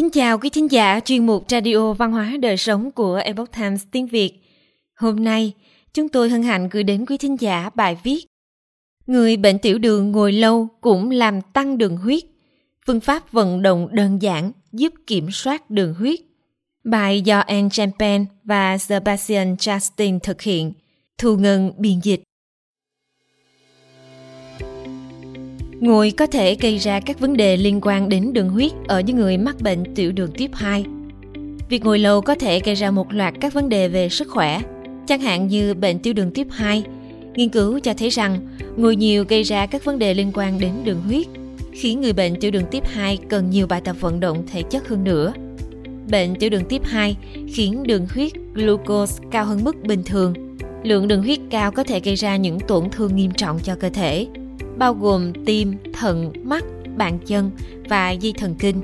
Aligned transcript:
Kính 0.00 0.10
chào 0.10 0.38
quý 0.38 0.50
thính 0.50 0.70
giả 0.70 1.00
chuyên 1.00 1.26
mục 1.26 1.44
Radio 1.48 1.92
Văn 1.92 2.12
hóa 2.12 2.36
Đời 2.40 2.56
Sống 2.56 2.90
của 2.90 3.14
Epoch 3.14 3.52
Times 3.52 3.84
tiếng 3.90 4.06
Việt. 4.06 4.32
Hôm 4.96 5.24
nay, 5.24 5.52
chúng 5.94 6.08
tôi 6.08 6.30
hân 6.30 6.42
hạnh 6.42 6.68
gửi 6.68 6.82
đến 6.82 7.06
quý 7.06 7.16
thính 7.16 7.36
giả 7.40 7.70
bài 7.74 7.98
viết 8.02 8.26
Người 9.06 9.36
bệnh 9.36 9.58
tiểu 9.58 9.78
đường 9.78 10.12
ngồi 10.12 10.32
lâu 10.32 10.68
cũng 10.80 11.10
làm 11.10 11.40
tăng 11.40 11.78
đường 11.78 11.96
huyết. 11.96 12.24
Phương 12.86 13.00
pháp 13.00 13.32
vận 13.32 13.62
động 13.62 13.88
đơn 13.92 14.22
giản 14.22 14.52
giúp 14.72 14.92
kiểm 15.06 15.30
soát 15.30 15.70
đường 15.70 15.94
huyết. 15.94 16.20
Bài 16.84 17.20
do 17.20 17.38
Anne 17.38 17.68
Champagne 17.72 18.24
và 18.44 18.78
Sebastian 18.78 19.54
Justin 19.54 20.18
thực 20.18 20.42
hiện, 20.42 20.72
thu 21.18 21.36
ngân 21.36 21.72
biên 21.78 22.00
dịch. 22.02 22.22
Ngồi 25.80 26.10
có 26.10 26.26
thể 26.26 26.54
gây 26.54 26.78
ra 26.78 27.00
các 27.00 27.20
vấn 27.20 27.36
đề 27.36 27.56
liên 27.56 27.80
quan 27.82 28.08
đến 28.08 28.32
đường 28.32 28.48
huyết 28.48 28.72
ở 28.88 29.00
những 29.00 29.16
người 29.16 29.38
mắc 29.38 29.56
bệnh 29.60 29.94
tiểu 29.94 30.12
đường 30.12 30.30
tiếp 30.34 30.50
2. 30.54 30.84
Việc 31.68 31.84
ngồi 31.84 31.98
lâu 31.98 32.20
có 32.20 32.34
thể 32.34 32.60
gây 32.60 32.74
ra 32.74 32.90
một 32.90 33.12
loạt 33.12 33.34
các 33.40 33.54
vấn 33.54 33.68
đề 33.68 33.88
về 33.88 34.08
sức 34.08 34.28
khỏe, 34.28 34.60
chẳng 35.06 35.20
hạn 35.20 35.48
như 35.48 35.74
bệnh 35.74 35.98
tiểu 35.98 36.14
đường 36.14 36.30
tiếp 36.30 36.46
2. 36.50 36.82
Nghiên 37.34 37.48
cứu 37.48 37.78
cho 37.78 37.94
thấy 37.94 38.08
rằng 38.08 38.40
ngồi 38.76 38.96
nhiều 38.96 39.24
gây 39.28 39.42
ra 39.42 39.66
các 39.66 39.84
vấn 39.84 39.98
đề 39.98 40.14
liên 40.14 40.30
quan 40.34 40.60
đến 40.60 40.72
đường 40.84 41.02
huyết, 41.06 41.26
khiến 41.72 42.00
người 42.00 42.12
bệnh 42.12 42.40
tiểu 42.40 42.50
đường 42.50 42.66
tiếp 42.70 42.82
2 42.86 43.18
cần 43.28 43.50
nhiều 43.50 43.66
bài 43.66 43.80
tập 43.80 43.96
vận 44.00 44.20
động 44.20 44.44
thể 44.52 44.62
chất 44.62 44.88
hơn 44.88 45.04
nữa. 45.04 45.32
Bệnh 46.10 46.34
tiểu 46.34 46.50
đường 46.50 46.64
tiếp 46.68 46.82
2 46.84 47.16
khiến 47.54 47.82
đường 47.82 48.06
huyết 48.14 48.32
glucose 48.54 49.22
cao 49.30 49.44
hơn 49.44 49.64
mức 49.64 49.76
bình 49.82 50.02
thường. 50.04 50.34
Lượng 50.84 51.08
đường 51.08 51.22
huyết 51.22 51.38
cao 51.50 51.72
có 51.72 51.84
thể 51.84 52.00
gây 52.00 52.14
ra 52.14 52.36
những 52.36 52.60
tổn 52.60 52.90
thương 52.90 53.16
nghiêm 53.16 53.30
trọng 53.30 53.58
cho 53.58 53.74
cơ 53.74 53.90
thể, 53.90 54.26
bao 54.80 54.94
gồm 54.94 55.32
tim, 55.46 55.74
thận, 55.92 56.32
mắt, 56.44 56.64
bàn 56.96 57.18
chân 57.26 57.50
và 57.88 58.10
dây 58.10 58.32
thần 58.38 58.54
kinh. 58.54 58.82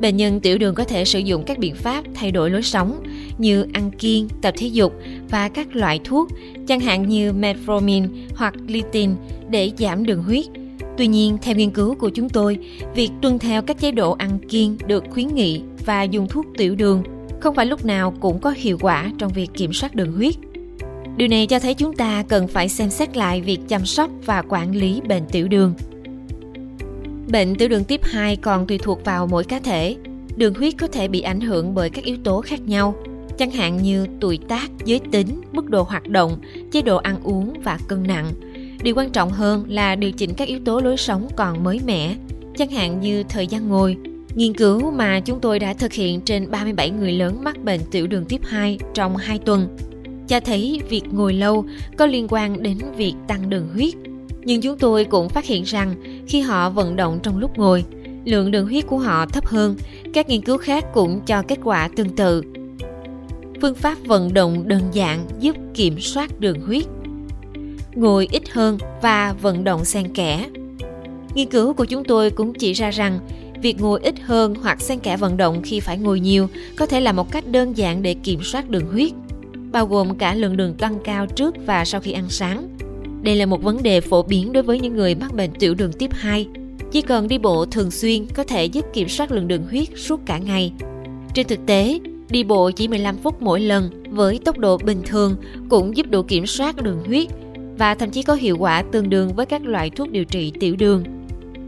Bệnh 0.00 0.16
nhân 0.16 0.40
tiểu 0.40 0.58
đường 0.58 0.74
có 0.74 0.84
thể 0.84 1.04
sử 1.04 1.18
dụng 1.18 1.44
các 1.46 1.58
biện 1.58 1.74
pháp 1.74 2.04
thay 2.14 2.30
đổi 2.30 2.50
lối 2.50 2.62
sống 2.62 3.02
như 3.38 3.66
ăn 3.72 3.90
kiêng, 3.90 4.28
tập 4.42 4.54
thể 4.58 4.66
dục 4.66 4.92
và 5.30 5.48
các 5.48 5.76
loại 5.76 6.00
thuốc, 6.04 6.28
chẳng 6.66 6.80
hạn 6.80 7.08
như 7.08 7.32
metformin 7.32 8.08
hoặc 8.34 8.54
litin 8.66 9.10
để 9.50 9.70
giảm 9.78 10.06
đường 10.06 10.22
huyết. 10.22 10.44
Tuy 10.98 11.06
nhiên, 11.06 11.38
theo 11.42 11.54
nghiên 11.54 11.70
cứu 11.70 11.94
của 11.94 12.08
chúng 12.08 12.28
tôi, 12.28 12.58
việc 12.94 13.10
tuân 13.22 13.38
theo 13.38 13.62
các 13.62 13.80
chế 13.80 13.92
độ 13.92 14.12
ăn 14.12 14.38
kiêng 14.48 14.76
được 14.86 15.04
khuyến 15.10 15.34
nghị 15.34 15.62
và 15.84 16.02
dùng 16.02 16.28
thuốc 16.28 16.46
tiểu 16.56 16.74
đường 16.74 17.02
không 17.40 17.54
phải 17.54 17.66
lúc 17.66 17.84
nào 17.84 18.14
cũng 18.20 18.38
có 18.38 18.54
hiệu 18.56 18.78
quả 18.80 19.10
trong 19.18 19.32
việc 19.32 19.50
kiểm 19.54 19.72
soát 19.72 19.94
đường 19.94 20.12
huyết. 20.12 20.34
Điều 21.20 21.28
này 21.28 21.46
cho 21.46 21.58
thấy 21.58 21.74
chúng 21.74 21.96
ta 21.96 22.24
cần 22.28 22.48
phải 22.48 22.68
xem 22.68 22.90
xét 22.90 23.16
lại 23.16 23.40
việc 23.40 23.58
chăm 23.68 23.86
sóc 23.86 24.10
và 24.24 24.42
quản 24.48 24.74
lý 24.74 25.00
bệnh 25.08 25.22
tiểu 25.32 25.48
đường. 25.48 25.74
Bệnh 27.32 27.54
tiểu 27.54 27.68
đường 27.68 27.84
tiếp 27.84 28.00
2 28.04 28.36
còn 28.36 28.66
tùy 28.66 28.78
thuộc 28.78 29.04
vào 29.04 29.26
mỗi 29.26 29.44
cá 29.44 29.58
thể. 29.58 29.96
Đường 30.36 30.54
huyết 30.54 30.74
có 30.78 30.86
thể 30.86 31.08
bị 31.08 31.20
ảnh 31.20 31.40
hưởng 31.40 31.74
bởi 31.74 31.90
các 31.90 32.04
yếu 32.04 32.16
tố 32.24 32.40
khác 32.40 32.60
nhau, 32.60 32.94
chẳng 33.38 33.50
hạn 33.50 33.82
như 33.82 34.06
tuổi 34.20 34.38
tác, 34.48 34.70
giới 34.84 35.00
tính, 35.12 35.40
mức 35.52 35.70
độ 35.70 35.82
hoạt 35.82 36.08
động, 36.08 36.40
chế 36.72 36.82
độ 36.82 36.96
ăn 36.96 37.16
uống 37.22 37.54
và 37.62 37.78
cân 37.88 38.02
nặng. 38.02 38.32
Điều 38.82 38.94
quan 38.94 39.10
trọng 39.10 39.30
hơn 39.30 39.64
là 39.68 39.94
điều 39.94 40.12
chỉnh 40.12 40.34
các 40.34 40.48
yếu 40.48 40.58
tố 40.64 40.80
lối 40.80 40.96
sống 40.96 41.28
còn 41.36 41.64
mới 41.64 41.80
mẻ, 41.86 42.14
chẳng 42.56 42.70
hạn 42.70 43.00
như 43.00 43.22
thời 43.22 43.46
gian 43.46 43.68
ngồi. 43.68 43.96
Nghiên 44.34 44.54
cứu 44.54 44.90
mà 44.90 45.20
chúng 45.20 45.40
tôi 45.40 45.58
đã 45.58 45.74
thực 45.74 45.92
hiện 45.92 46.20
trên 46.20 46.50
37 46.50 46.90
người 46.90 47.12
lớn 47.12 47.44
mắc 47.44 47.64
bệnh 47.64 47.80
tiểu 47.90 48.06
đường 48.06 48.24
tiếp 48.24 48.40
2 48.44 48.78
trong 48.94 49.16
2 49.16 49.38
tuần 49.38 49.76
cho 50.30 50.40
thấy 50.40 50.80
việc 50.88 51.02
ngồi 51.12 51.34
lâu 51.34 51.64
có 51.96 52.06
liên 52.06 52.26
quan 52.30 52.62
đến 52.62 52.78
việc 52.96 53.14
tăng 53.28 53.50
đường 53.50 53.68
huyết. 53.74 53.94
Nhưng 54.44 54.60
chúng 54.60 54.78
tôi 54.78 55.04
cũng 55.04 55.28
phát 55.28 55.44
hiện 55.44 55.62
rằng 55.62 55.94
khi 56.26 56.40
họ 56.40 56.70
vận 56.70 56.96
động 56.96 57.20
trong 57.22 57.38
lúc 57.38 57.58
ngồi, 57.58 57.84
lượng 58.24 58.50
đường 58.50 58.66
huyết 58.66 58.86
của 58.86 58.98
họ 58.98 59.26
thấp 59.26 59.46
hơn. 59.46 59.76
Các 60.14 60.28
nghiên 60.28 60.42
cứu 60.42 60.58
khác 60.58 60.84
cũng 60.94 61.20
cho 61.26 61.42
kết 61.42 61.58
quả 61.64 61.88
tương 61.96 62.16
tự. 62.16 62.42
Phương 63.60 63.74
pháp 63.74 63.98
vận 64.06 64.34
động 64.34 64.68
đơn 64.68 64.82
giản 64.92 65.26
giúp 65.40 65.56
kiểm 65.74 66.00
soát 66.00 66.40
đường 66.40 66.60
huyết. 66.60 66.84
Ngồi 67.94 68.28
ít 68.32 68.48
hơn 68.50 68.78
và 69.02 69.32
vận 69.32 69.64
động 69.64 69.84
xen 69.84 70.14
kẽ. 70.14 70.46
Nghiên 71.34 71.48
cứu 71.48 71.72
của 71.72 71.84
chúng 71.84 72.04
tôi 72.04 72.30
cũng 72.30 72.54
chỉ 72.54 72.72
ra 72.72 72.90
rằng 72.90 73.18
việc 73.62 73.80
ngồi 73.80 74.00
ít 74.02 74.20
hơn 74.20 74.54
hoặc 74.62 74.80
xen 74.80 74.98
kẽ 74.98 75.16
vận 75.16 75.36
động 75.36 75.62
khi 75.64 75.80
phải 75.80 75.98
ngồi 75.98 76.20
nhiều 76.20 76.48
có 76.76 76.86
thể 76.86 77.00
là 77.00 77.12
một 77.12 77.32
cách 77.32 77.44
đơn 77.46 77.76
giản 77.76 78.02
để 78.02 78.14
kiểm 78.14 78.42
soát 78.42 78.70
đường 78.70 78.92
huyết 78.92 79.12
bao 79.72 79.86
gồm 79.86 80.14
cả 80.14 80.34
lượng 80.34 80.56
đường 80.56 80.74
tăng 80.74 80.98
cao 81.04 81.26
trước 81.26 81.54
và 81.66 81.84
sau 81.84 82.00
khi 82.00 82.12
ăn 82.12 82.28
sáng. 82.28 82.68
Đây 83.22 83.36
là 83.36 83.46
một 83.46 83.62
vấn 83.62 83.82
đề 83.82 84.00
phổ 84.00 84.22
biến 84.22 84.52
đối 84.52 84.62
với 84.62 84.80
những 84.80 84.96
người 84.96 85.14
mắc 85.14 85.34
bệnh 85.34 85.50
tiểu 85.52 85.74
đường 85.74 85.92
tiếp 85.92 86.10
2. 86.12 86.46
Chỉ 86.92 87.02
cần 87.02 87.28
đi 87.28 87.38
bộ 87.38 87.66
thường 87.66 87.90
xuyên 87.90 88.26
có 88.26 88.44
thể 88.44 88.64
giúp 88.64 88.84
kiểm 88.92 89.08
soát 89.08 89.32
lượng 89.32 89.48
đường 89.48 89.66
huyết 89.70 89.88
suốt 89.96 90.20
cả 90.26 90.38
ngày. 90.38 90.72
Trên 91.34 91.46
thực 91.46 91.66
tế, 91.66 92.00
đi 92.30 92.44
bộ 92.44 92.70
chỉ 92.70 92.88
15 92.88 93.16
phút 93.16 93.42
mỗi 93.42 93.60
lần 93.60 93.90
với 94.10 94.40
tốc 94.44 94.58
độ 94.58 94.78
bình 94.78 95.02
thường 95.06 95.36
cũng 95.68 95.96
giúp 95.96 96.06
độ 96.10 96.22
kiểm 96.22 96.46
soát 96.46 96.82
đường 96.82 97.04
huyết 97.06 97.28
và 97.78 97.94
thậm 97.94 98.10
chí 98.10 98.22
có 98.22 98.34
hiệu 98.34 98.56
quả 98.58 98.82
tương 98.82 99.10
đương 99.10 99.34
với 99.34 99.46
các 99.46 99.64
loại 99.64 99.90
thuốc 99.90 100.10
điều 100.10 100.24
trị 100.24 100.52
tiểu 100.60 100.76
đường. 100.76 101.04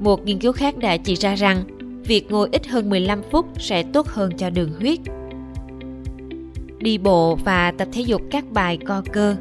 Một 0.00 0.24
nghiên 0.24 0.38
cứu 0.38 0.52
khác 0.52 0.78
đã 0.78 0.96
chỉ 0.96 1.14
ra 1.14 1.34
rằng 1.34 1.64
việc 2.04 2.30
ngồi 2.30 2.48
ít 2.52 2.66
hơn 2.66 2.90
15 2.90 3.22
phút 3.30 3.46
sẽ 3.58 3.82
tốt 3.82 4.06
hơn 4.06 4.32
cho 4.38 4.50
đường 4.50 4.70
huyết 4.80 4.98
đi 6.86 6.98
bộ 6.98 7.34
và 7.44 7.70
tập 7.70 7.88
thể 7.92 8.00
dục 8.00 8.22
các 8.30 8.44
bài 8.52 8.78
co 8.86 9.02
cơ. 9.12 9.36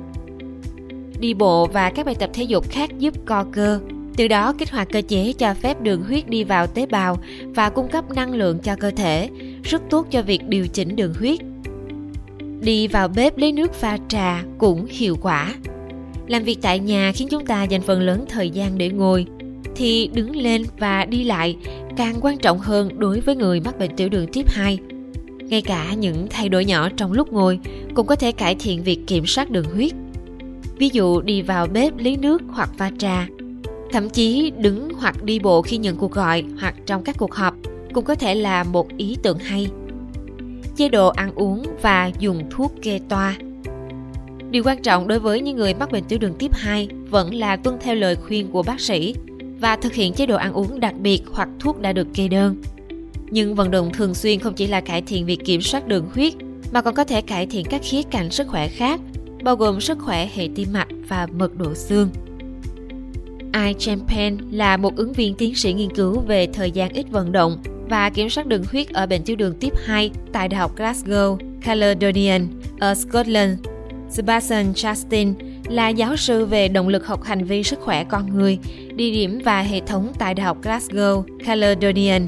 Đi 1.20 1.34
bộ 1.34 1.68
và 1.68 1.90
các 1.90 2.06
bài 2.06 2.16
tập 2.20 2.30
thể 2.34 2.44
dục 2.44 2.70
khác 2.70 2.90
giúp 3.00 3.14
co 3.26 3.46
cơ, 3.52 3.80
từ 4.18 4.28
đó 4.28 4.54
kích 4.58 4.72
hoạt 4.72 4.88
cơ 4.92 5.02
chế 5.08 5.34
cho 5.34 5.54
phép 5.54 5.82
đường 5.82 6.04
huyết 6.04 6.30
đi 6.30 6.44
vào 6.44 6.68
tế 6.68 6.86
bào 6.86 7.18
và 7.56 7.70
cung 7.70 7.88
cấp 7.88 8.06
năng 8.16 8.34
lượng 8.34 8.60
cho 8.60 8.76
cơ 8.76 8.92
thể, 8.92 9.30
rất 9.64 9.82
tốt 9.90 10.08
cho 10.12 10.22
việc 10.22 10.48
điều 10.48 10.68
chỉnh 10.68 10.96
đường 10.96 11.14
huyết. 11.20 11.40
Đi 12.62 12.88
vào 12.88 13.08
bếp 13.08 13.38
lấy 13.38 13.52
nước 13.52 13.74
pha 13.74 13.98
trà 14.08 14.44
cũng 14.58 14.86
hiệu 14.90 15.18
quả. 15.22 15.54
Làm 16.28 16.44
việc 16.44 16.58
tại 16.62 16.80
nhà 16.80 17.12
khiến 17.16 17.28
chúng 17.32 17.46
ta 17.46 17.64
dành 17.64 17.82
phần 17.82 18.02
lớn 18.02 18.26
thời 18.30 18.50
gian 18.50 18.78
để 18.78 18.90
ngồi, 18.90 19.26
thì 19.76 20.10
đứng 20.14 20.36
lên 20.36 20.64
và 20.80 21.06
đi 21.06 21.24
lại 21.24 21.58
càng 21.98 22.16
quan 22.22 22.38
trọng 22.38 22.60
hơn 22.60 23.00
đối 23.00 23.20
với 23.20 23.36
người 23.36 23.60
mắc 23.60 23.80
bệnh 23.80 23.96
tiểu 23.96 24.10
đường 24.10 24.28
tiếp 24.34 24.50
2 24.50 24.80
ngay 25.50 25.62
cả 25.62 25.94
những 25.94 26.28
thay 26.30 26.50
đổi 26.50 26.66
nhỏ 26.66 26.90
trong 26.90 27.12
lúc 27.12 27.34
ngồi 27.34 27.60
cũng 27.94 28.08
có 28.08 28.16
thể 28.16 28.32
cải 28.32 28.56
thiện 28.56 28.84
việc 28.84 29.00
kiểm 29.08 29.26
soát 29.26 29.50
đường 29.50 29.66
huyết. 29.74 29.92
Ví 30.78 30.90
dụ 30.94 31.22
đi 31.22 31.42
vào 31.42 31.68
bếp 31.68 31.98
lấy 31.98 32.18
nước 32.18 32.42
hoặc 32.50 32.70
pha 32.78 32.92
trà, 32.98 33.28
thậm 33.92 34.10
chí 34.10 34.52
đứng 34.58 34.90
hoặc 34.94 35.24
đi 35.24 35.40
bộ 35.40 35.62
khi 35.62 35.78
nhận 35.78 35.96
cuộc 35.96 36.12
gọi 36.12 36.44
hoặc 36.60 36.76
trong 36.86 37.04
các 37.04 37.16
cuộc 37.18 37.34
họp 37.34 37.56
cũng 37.94 38.06
có 38.06 38.16
thể 38.16 38.36
là 38.36 38.64
một 38.64 38.98
ý 38.98 39.18
tưởng 39.24 39.40
hay. 39.40 39.68
Chế 40.76 40.90
độ 40.90 41.08
ăn 41.08 41.32
uống 41.36 41.64
và 41.82 42.12
dùng 42.20 42.50
thuốc 42.50 42.74
kê 42.82 43.00
toa. 43.10 43.36
Điều 44.52 44.64
quan 44.64 44.82
trọng 44.82 45.08
đối 45.08 45.20
với 45.20 45.42
những 45.42 45.58
người 45.58 45.74
mắc 45.74 45.92
bệnh 45.92 46.04
tiểu 46.04 46.20
đường 46.20 46.36
tiếp 46.40 46.52
2 46.54 46.90
vẫn 47.10 47.34
là 47.34 47.56
tuân 47.56 47.78
theo 47.82 47.96
lời 47.96 48.16
khuyên 48.16 48.52
của 48.52 48.64
bác 48.64 48.80
sĩ 48.80 49.16
và 49.60 49.76
thực 49.76 49.94
hiện 49.94 50.14
chế 50.14 50.26
độ 50.26 50.36
ăn 50.36 50.54
uống 50.54 50.80
đặc 50.80 50.94
biệt 51.00 51.22
hoặc 51.32 51.50
thuốc 51.60 51.82
đã 51.82 51.94
được 51.94 52.08
kê 52.14 52.28
đơn. 52.28 52.56
Nhưng 53.32 53.56
vận 53.56 53.72
động 53.72 53.92
thường 53.94 54.14
xuyên 54.14 54.40
không 54.40 54.54
chỉ 54.54 54.68
là 54.68 54.82
cải 54.82 55.02
thiện 55.02 55.26
việc 55.26 55.46
kiểm 55.46 55.62
soát 55.62 55.88
đường 55.88 56.10
huyết 56.14 56.34
mà 56.72 56.82
còn 56.82 56.96
có 56.96 57.04
thể 57.04 57.22
cải 57.22 57.46
thiện 57.46 57.66
các 57.70 57.82
khía 57.84 58.02
cạnh 58.12 58.30
sức 58.30 58.48
khỏe 58.48 58.68
khác, 58.68 59.00
bao 59.44 59.56
gồm 59.56 59.82
sức 59.82 59.98
khỏe 60.00 60.30
hệ 60.36 60.50
tim 60.56 60.74
mạch 60.74 60.88
và 61.08 61.28
mật 61.34 61.58
độ 61.58 61.74
xương. 61.74 62.10
I. 63.54 63.74
Champen 63.80 64.38
là 64.52 64.78
một 64.78 64.96
ứng 64.96 65.14
viên 65.14 65.34
tiến 65.34 65.56
sĩ 65.56 65.74
nghiên 65.74 65.96
cứu 65.96 66.20
về 66.20 66.48
thời 66.54 66.72
gian 66.72 66.94
ít 66.94 67.06
vận 67.12 67.32
động 67.32 67.58
và 67.90 68.10
kiểm 68.10 68.30
soát 68.30 68.48
đường 68.48 68.64
huyết 68.72 68.90
ở 68.90 69.06
bệnh 69.06 69.24
tiểu 69.24 69.36
đường 69.36 69.56
tiếp 69.60 69.74
2 69.86 70.12
tại 70.32 70.48
Đại 70.48 70.60
học 70.60 70.78
Glasgow, 70.78 71.38
Caledonian 71.62 72.48
ở 72.80 72.96
Scotland. 72.96 73.60
Sebastian 74.10 74.72
Justin 74.72 75.34
là 75.70 75.90
giáo 75.90 76.16
sư 76.18 76.46
về 76.46 76.68
động 76.68 76.88
lực 76.88 77.08
học 77.08 77.24
hành 77.24 77.44
vi 77.44 77.64
sức 77.64 77.80
khỏe 77.80 78.04
con 78.04 78.38
người, 78.38 78.60
địa 78.96 79.12
điểm 79.12 79.40
và 79.44 79.62
hệ 79.62 79.80
thống 79.80 80.12
tại 80.20 80.34
Đại 80.34 80.46
học 80.46 80.58
Glasgow, 80.62 81.24
Caledonian 81.46 82.28